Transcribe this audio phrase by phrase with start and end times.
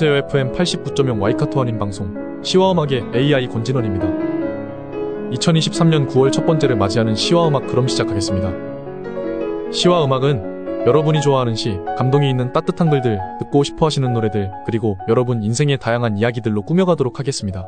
[0.00, 0.28] 안녕하세요.
[0.28, 4.06] FM 89.0 와이카토 아닌 방송 시와음악의 AI 권진원입니다.
[5.32, 9.72] 2023년 9월 첫 번째를 맞이하는 시와음악 그럼 시작하겠습니다.
[9.72, 15.78] 시와음악은 여러분이 좋아하는 시, 감동이 있는 따뜻한 글들, 듣고 싶어 하시는 노래들, 그리고 여러분 인생의
[15.78, 17.66] 다양한 이야기들로 꾸며가도록 하겠습니다.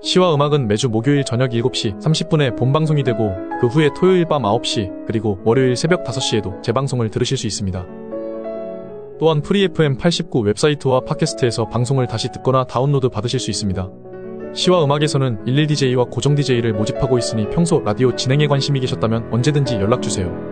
[0.00, 5.38] 시와 음악은 매주 목요일 저녁 7시 30분에 본방송이 되고 그 후에 토요일 밤 9시 그리고
[5.44, 7.97] 월요일 새벽 5시에도 재방송을 들으실 수 있습니다.
[9.18, 13.90] 또한 Free FM 89 웹사이트와 팟캐스트에서 방송을 다시 듣거나 다운로드 받으실 수 있습니다.
[14.54, 20.47] 시와 음악에서는 11DJ와 고정 DJ를 모집하고 있으니 평소 라디오 진행에 관심이 계셨다면 언제든지 연락주세요.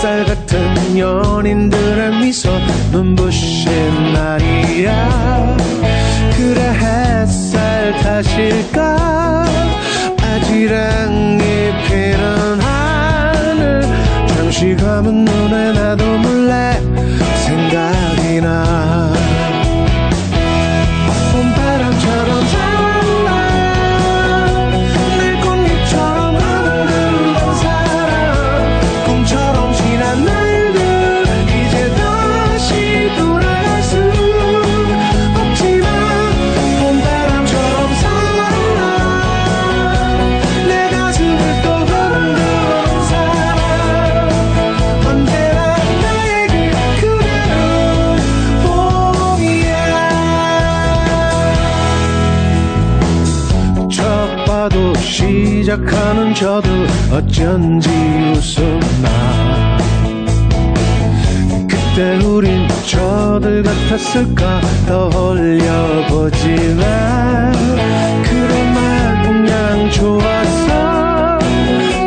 [0.00, 2.50] 햇살 같은 연인들의 미소
[2.90, 5.56] 눈부신 날이야.
[6.38, 9.44] 그래 햇살 탓일까?
[10.22, 11.38] 아지랑이
[11.86, 13.82] 피는 하늘.
[14.28, 16.80] 잠시 감은 눈에 나도 몰래
[17.44, 18.99] 생각이 나
[55.20, 56.68] 시작하는 저도
[57.12, 57.90] 어쩐지
[58.34, 59.76] 웃음나.
[61.68, 64.60] 그때 우린 저들 같았을까?
[64.86, 66.80] 떠올려보지만
[68.24, 71.38] 그런 말 그냥 좋았어.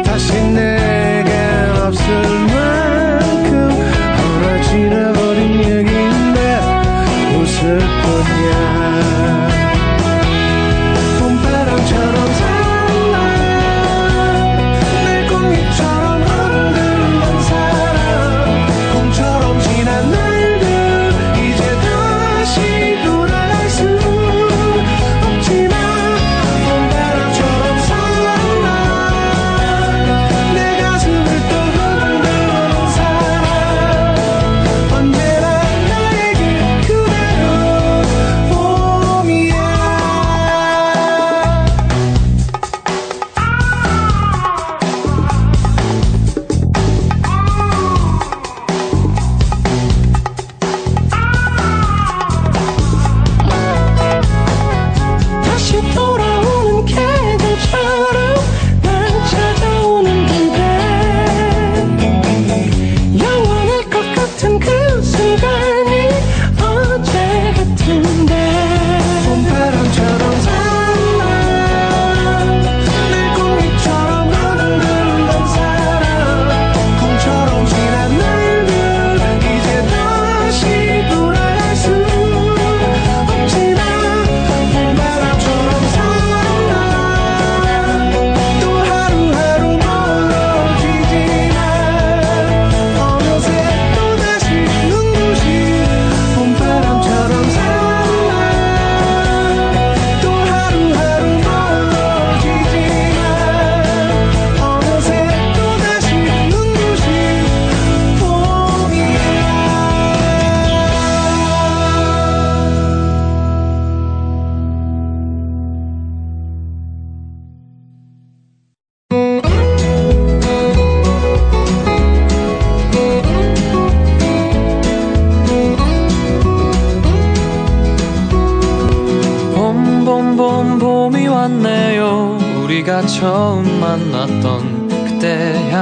[0.04, 2.12] 다시 내겐 없을
[2.52, 3.70] 만큼
[4.18, 6.38] 하나 지나버린 얘기인데
[7.38, 8.83] 웃을 뿐이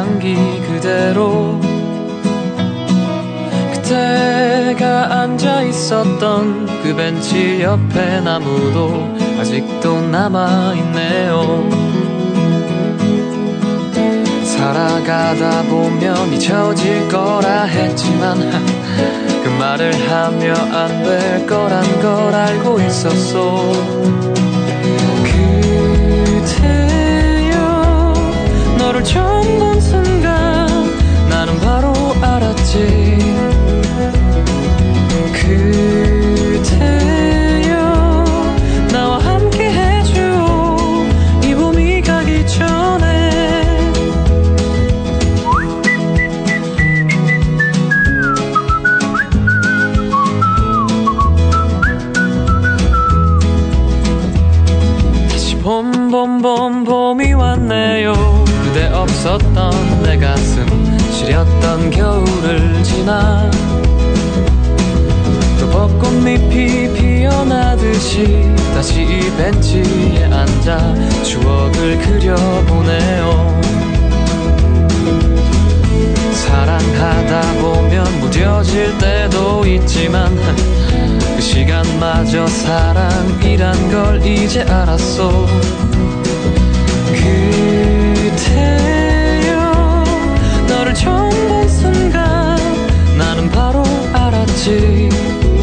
[0.01, 0.33] 향기
[0.65, 1.59] 그대로
[3.71, 11.69] 그때가 앉아 있었던 그 벤치 옆에 나무도 아직도 남아 있네요.
[14.43, 18.39] 살아가다 보면 잊혀질 거라 했지만
[19.43, 24.30] 그 말을 하며 안 될 거란 걸 알고 있었어.
[29.11, 30.67] 처음 본 순간
[31.29, 31.91] 나는 바로
[32.21, 33.50] 알았지.
[63.11, 63.51] 지나
[65.59, 73.61] 또 벚꽃잎이 피어나듯이 다시 이 벤치에 앉아 추억을 그려보네요.
[76.33, 80.33] 사랑하다 보면 무뎌질 때도 있지만
[81.35, 85.45] 그 시간마저 사랑이란 걸 이제 알았어.
[87.13, 88.90] 그대
[94.67, 95.60] 알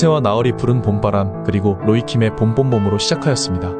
[0.00, 3.70] 이문세와 나얼이 부른 봄바람 그리고 로이킴의 봄봄봄으로 시작하였습니다.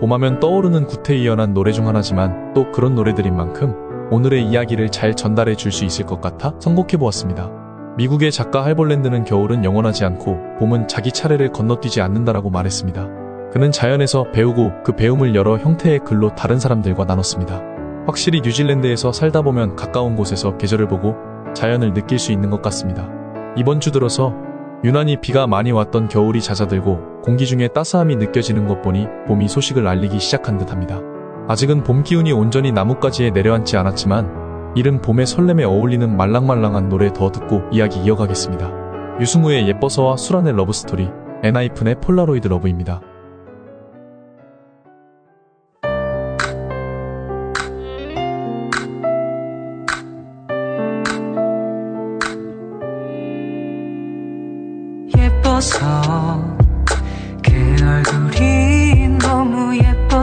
[0.00, 3.74] 봄하면 떠오르는 구태의연한 노래 중 하나지만 또 그런 노래들인 만큼
[4.10, 7.50] 오늘의 이야기를 잘 전달해 줄 수 있을 것 같아 선곡해 보았습니다.
[7.96, 13.08] 미국의 작가 할볼랜드는 겨울은 영원하지 않고 봄은 자기 차례를 건너뛰지 않는다라고 말했습니다.
[13.52, 17.60] 그는 자연에서 배우고 그 배움을 여러 형태의 글로 다른 사람들과 나눴습니다.
[18.06, 21.14] 확실히 뉴질랜드에서 살다 보면 가까운 곳에서 계절을 보고
[21.54, 23.08] 자연을 느낄 수 있는 것 같습니다.
[23.56, 24.34] 이번 주 들어서
[24.82, 30.18] 유난히 비가 많이 왔던 겨울이 잦아들고 공기 중에 따스함이 느껴지는 것 보니 봄이 소식을 알리기
[30.18, 31.00] 시작한 듯합니다.
[31.48, 37.62] 아직은 봄 기운이 온전히 나뭇가지에 내려앉지 않았지만 이른 봄의 설렘에 어울리는 말랑말랑한 노래 더 듣고
[37.70, 39.18] 이야기 이어가겠습니다.
[39.20, 41.10] 유승우의 예뻐서와 수란의 Love Story,
[41.42, 43.02] 엔하이픈의 Polaroid Love입니다.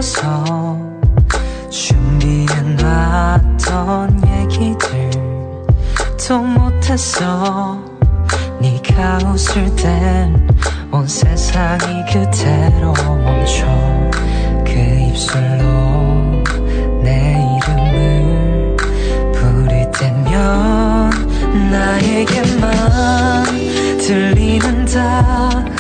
[0.08, 0.80] 예뻐서
[1.70, 2.78] 준비해놨던
[4.28, 5.12] 얘기들
[6.18, 7.84] 또 못했어
[8.62, 10.48] 네가 웃을 땐
[10.92, 13.66] 온 세상이 그대로 멈춰.
[14.66, 16.44] 그 입술로
[17.04, 18.78] 내 이름을
[19.34, 21.10] 부를 때면
[21.72, 23.44] 나에게만
[24.00, 25.77] 들리는 말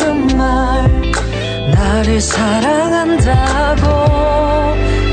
[1.87, 3.81] 나를 사랑한다고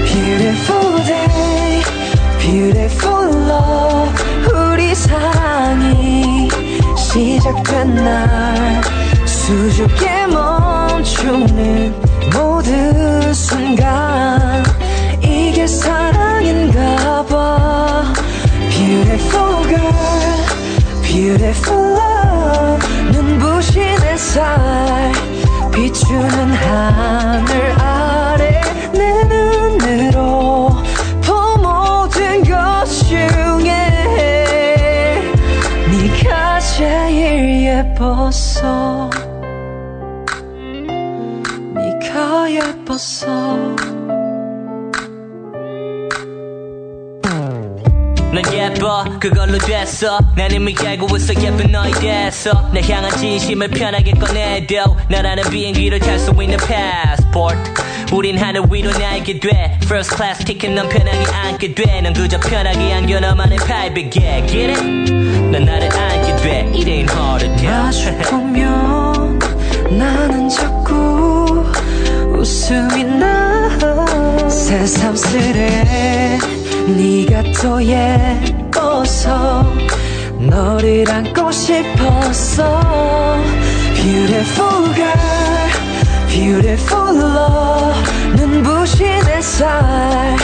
[0.07, 1.83] Beautiful day,
[2.41, 4.13] beautiful love
[4.53, 6.49] 우리 사랑이
[6.97, 8.83] 시작된 날
[9.25, 11.95] 수줍게 멈추는
[12.33, 14.65] 모든 순간
[15.23, 18.13] 이게 사랑인가 봐
[18.71, 19.95] Beautiful girl
[21.03, 25.34] Beautiful love 눈부신 햇살
[25.75, 28.61] 비추는 하늘 아래
[28.93, 30.71] 내 눈으로
[31.21, 33.73] 본 모든 것 중에
[35.91, 38.94] 네가 제일 예뻤어
[49.21, 50.19] 그걸로 됐어.
[50.37, 51.35] 난 이미 알고 있어.
[51.43, 52.71] 예쁜 너에 대해서.
[52.73, 57.59] 내 향한 진심을 편하게 꺼내도 나라는 비행기를 탈 수 있는 passport.
[58.13, 59.79] 우린 하늘 위로 날게 돼.
[59.85, 64.85] First class ticket 넌 편하게 앉게 돼넌 그저 편하게 안겨 너만의 팔베개 Get it?
[65.51, 66.61] 난 나를 안게 돼.
[66.75, 69.39] It ain't hard to tell 보면
[69.99, 71.65] 나는 자꾸
[72.37, 73.55] 웃음이 나.
[74.49, 76.39] 새삼스레
[76.87, 79.65] 네가 더예 뻐서
[80.39, 82.83] 너를 안고 싶었어
[83.95, 90.37] Beautiful girl Beautiful love 눈부신 햇살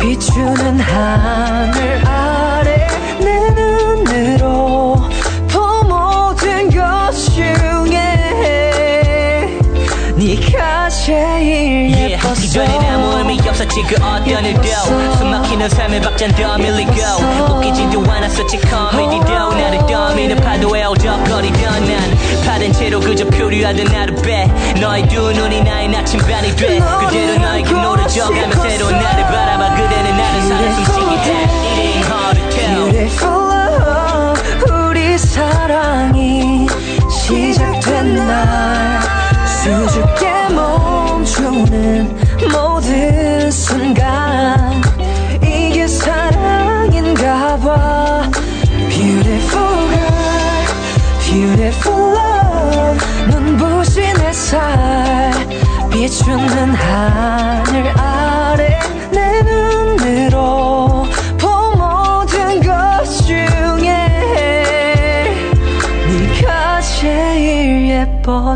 [0.00, 2.35] 비추는 하늘 아
[13.76, 14.62] 없었지 그 어떤 일도
[15.18, 16.92] 숨막히는 삶의 박잔 더 밀리고
[17.50, 24.46] 웃기지도 않았었지 코미디도 나를 떠미는 파도에 어적거리던 난 파된 채로 그저 표류하던 하루 배
[24.80, 26.80] 너의 두 눈이 나의 나침반이 돼.
[27.00, 29.74] 그대로 너에게 노려져가며 새로운 나를 바라봐.
[29.74, 31.66] 그대는 나를 살아 숨쉬게 해
[32.34, 33.55] to tell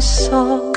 [0.00, 0.69] 예뻤어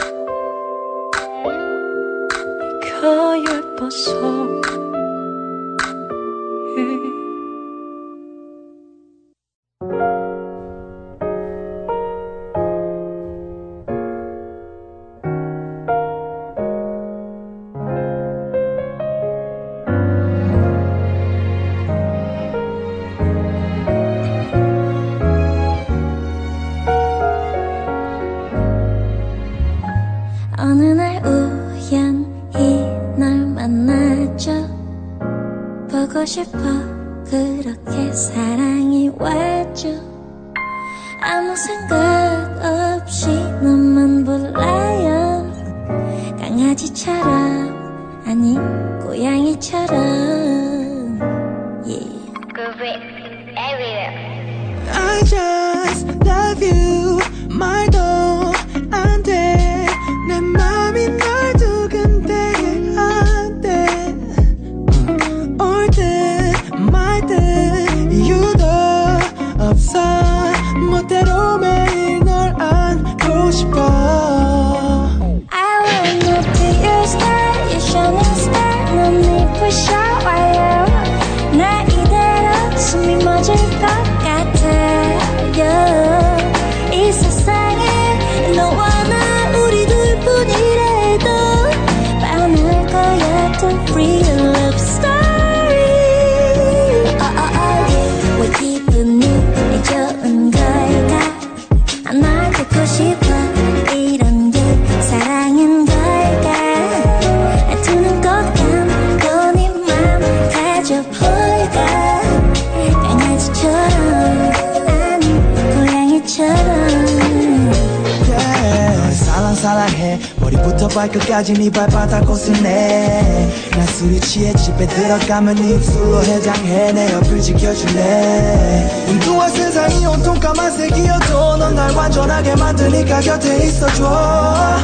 [120.63, 127.11] 머리부터 발끝까지 네 발바닥 옷을내 난 술이 취해 집에 들어가면 네 입술로 해장해 내.
[127.13, 129.05] 옆을 지켜줄래?
[129.09, 134.77] 운동화 세상이 온통 까만색이어도 넌 날 완전하게 만드니까 곁에 있어줘.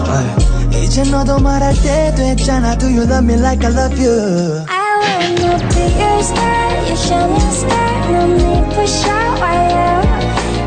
[0.84, 2.78] 이제 너도 말할 때 됐잖아.
[2.78, 4.66] Do you love me like I love you?
[4.68, 8.12] I wanna be your star, your shining star.
[8.12, 10.02] 넌네 부셔와요.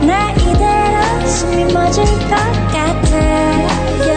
[0.06, 2.36] 나 이대로 숨이 멎을 것
[2.72, 4.12] 같아요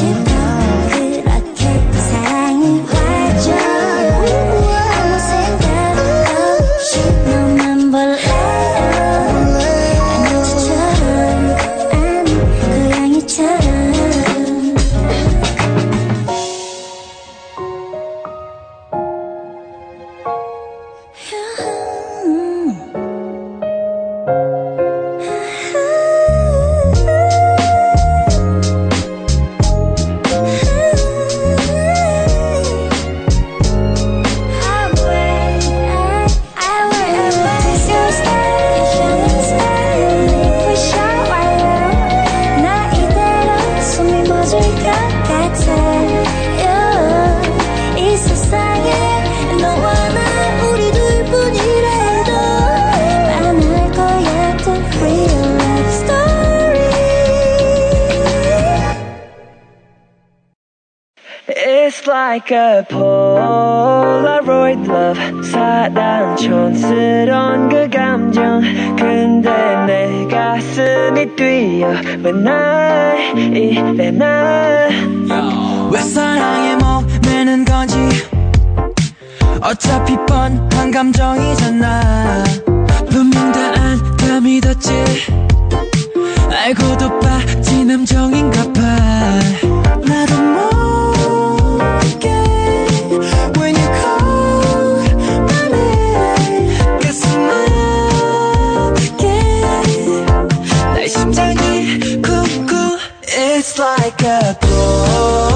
[0.00, 0.27] 보
[61.98, 65.18] It's like a Polaroid love.
[65.44, 68.60] 사랑 촌스러운 그 감정.
[68.96, 69.50] 근데
[69.84, 71.90] 내 가슴이 뛰어
[72.22, 77.98] I 이래 나왜 사랑에 목매는 건지?
[79.60, 82.44] 어차피 뻔한 감정이잖아.
[83.10, 84.92] 분명 다 안다 믿었지.
[86.48, 88.80] 알고도 빠진 함정인가 봐.
[90.06, 90.87] 나도 모르
[104.28, 105.47] حياتك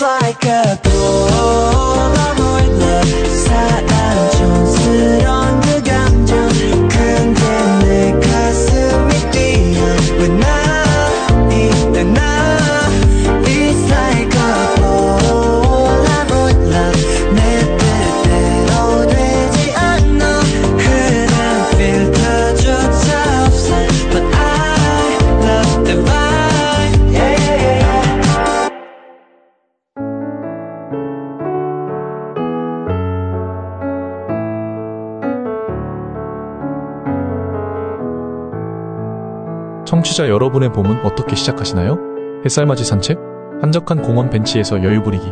[0.00, 0.89] like a
[40.60, 41.98] 여러분의 봄은 어떻게 시작하시나요?
[42.44, 43.18] 햇살맞이 산책?
[43.62, 45.24] 한적한 공원 벤치에서 여유 부리기?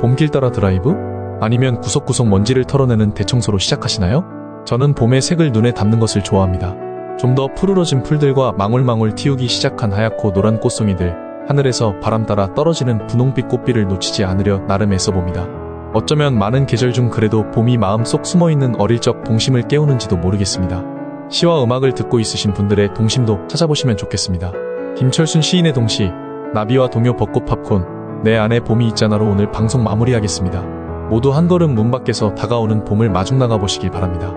[0.00, 0.94] 봄길 따라 드라이브?
[1.40, 4.24] 아니면 구석구석 먼지를 털어내는 대청소로 시작하시나요?
[4.64, 6.74] 저는 봄의 색을 눈에 담는 것을 좋아합니다.
[7.18, 11.14] 좀 더 푸르러진 풀들과 망울망울 틔우기 시작한 하얗고 노란 꽃송이들,
[11.46, 15.46] 하늘에서 바람 따라 떨어지는 분홍빛 꽃비를 놓치지 않으려 나름 애써봅니다.
[15.92, 20.82] 어쩌면 많은 계절 중 그래도 봄이 마음속 숨어있는 어릴 적 동심을 깨우는지도 모르겠습니다.
[21.28, 24.69] 시와 음악을 듣고 있으신 분들의 동심도 찾아보시면 좋겠습니다.
[25.00, 26.10] 김철순 시인의 동시,
[26.52, 30.60] 나비와 동요 벚꽃 팝콘, 내 안에 봄이 있잖아로 오늘 방송 마무리하겠습니다.
[31.08, 34.34] 모두 한 걸음 문 밖에서 다가오는 봄을 마중 나가 보시길 바랍니다.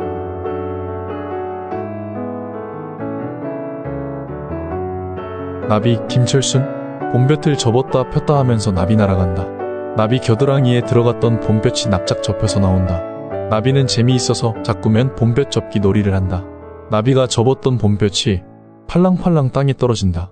[5.68, 9.46] 나비 김철순 봄볕을 접었다 폈다 하면서 나비 날아간다.
[9.98, 13.02] 나비 겨드랑이에 들어갔던 봄볕이 납작 접혀서 나온다.
[13.50, 16.46] 나비는 재미있어서 자꾸면 봄볕 접기 놀이를 한다.
[16.90, 18.44] 나비가 접었던 봄볕이
[18.88, 20.32] 팔랑팔랑 땅에 떨어진다.